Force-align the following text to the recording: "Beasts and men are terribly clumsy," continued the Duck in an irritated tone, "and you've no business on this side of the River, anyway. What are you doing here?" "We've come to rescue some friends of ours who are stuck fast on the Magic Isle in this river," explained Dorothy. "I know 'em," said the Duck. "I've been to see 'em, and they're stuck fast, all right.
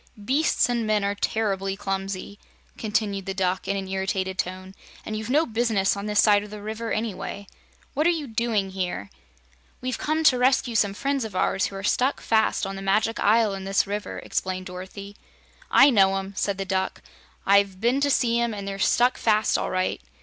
"Beasts 0.25 0.67
and 0.67 0.87
men 0.87 1.03
are 1.03 1.13
terribly 1.13 1.77
clumsy," 1.77 2.39
continued 2.75 3.27
the 3.27 3.35
Duck 3.35 3.67
in 3.67 3.77
an 3.77 3.87
irritated 3.87 4.39
tone, 4.39 4.73
"and 5.05 5.15
you've 5.15 5.29
no 5.29 5.45
business 5.45 5.95
on 5.95 6.07
this 6.07 6.19
side 6.19 6.43
of 6.43 6.49
the 6.49 6.59
River, 6.59 6.91
anyway. 6.91 7.45
What 7.93 8.07
are 8.07 8.09
you 8.09 8.25
doing 8.25 8.71
here?" 8.71 9.11
"We've 9.79 9.99
come 9.99 10.23
to 10.23 10.39
rescue 10.39 10.73
some 10.73 10.95
friends 10.95 11.23
of 11.23 11.35
ours 11.35 11.67
who 11.67 11.75
are 11.75 11.83
stuck 11.83 12.19
fast 12.19 12.65
on 12.65 12.75
the 12.75 12.81
Magic 12.81 13.19
Isle 13.19 13.53
in 13.53 13.63
this 13.63 13.85
river," 13.85 14.17
explained 14.17 14.65
Dorothy. 14.65 15.15
"I 15.69 15.91
know 15.91 16.17
'em," 16.17 16.33
said 16.35 16.57
the 16.57 16.65
Duck. 16.65 17.03
"I've 17.45 17.79
been 17.79 18.01
to 18.01 18.09
see 18.09 18.39
'em, 18.39 18.55
and 18.55 18.67
they're 18.67 18.79
stuck 18.79 19.19
fast, 19.19 19.55
all 19.55 19.69
right. 19.69 20.01